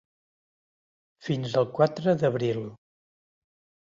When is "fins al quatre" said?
1.27-2.15